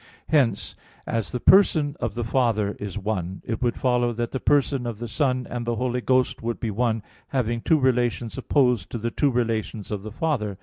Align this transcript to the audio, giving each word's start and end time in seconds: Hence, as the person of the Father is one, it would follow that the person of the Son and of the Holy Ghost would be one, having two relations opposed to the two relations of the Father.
Hence, 0.29 0.73
as 1.05 1.31
the 1.31 1.39
person 1.39 1.95
of 1.99 2.15
the 2.15 2.23
Father 2.23 2.71
is 2.79 2.97
one, 2.97 3.43
it 3.45 3.61
would 3.61 3.77
follow 3.77 4.13
that 4.13 4.31
the 4.31 4.39
person 4.39 4.87
of 4.87 4.97
the 4.97 5.07
Son 5.07 5.45
and 5.47 5.57
of 5.57 5.65
the 5.65 5.75
Holy 5.75 6.01
Ghost 6.01 6.41
would 6.41 6.59
be 6.59 6.71
one, 6.71 7.03
having 7.27 7.61
two 7.61 7.77
relations 7.79 8.35
opposed 8.35 8.89
to 8.89 8.97
the 8.97 9.11
two 9.11 9.29
relations 9.29 9.91
of 9.91 10.01
the 10.01 10.09
Father. 10.11 10.57